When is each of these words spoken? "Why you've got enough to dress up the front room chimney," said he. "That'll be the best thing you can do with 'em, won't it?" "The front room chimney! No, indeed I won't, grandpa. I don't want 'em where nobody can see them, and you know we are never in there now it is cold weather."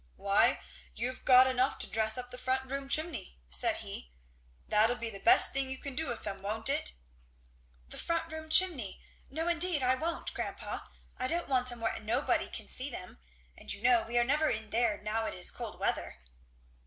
"Why 0.15 0.59
you've 0.95 1.25
got 1.25 1.45
enough 1.45 1.77
to 1.77 1.87
dress 1.87 2.17
up 2.17 2.31
the 2.31 2.39
front 2.39 2.71
room 2.71 2.89
chimney," 2.89 3.37
said 3.51 3.77
he. 3.85 4.11
"That'll 4.67 4.95
be 4.95 5.11
the 5.11 5.19
best 5.19 5.53
thing 5.53 5.69
you 5.69 5.77
can 5.77 5.93
do 5.95 6.07
with 6.09 6.25
'em, 6.25 6.41
won't 6.41 6.69
it?" 6.69 6.93
"The 7.89 7.99
front 7.99 8.31
room 8.33 8.49
chimney! 8.49 8.99
No, 9.29 9.47
indeed 9.47 9.83
I 9.83 9.93
won't, 9.93 10.33
grandpa. 10.33 10.87
I 11.19 11.27
don't 11.27 11.47
want 11.47 11.71
'em 11.71 11.81
where 11.81 11.99
nobody 11.99 12.49
can 12.49 12.67
see 12.67 12.89
them, 12.89 13.19
and 13.55 13.71
you 13.71 13.83
know 13.83 14.01
we 14.01 14.17
are 14.17 14.23
never 14.23 14.49
in 14.49 14.71
there 14.71 14.97
now 15.03 15.27
it 15.27 15.35
is 15.35 15.51
cold 15.51 15.79
weather." 15.79 16.17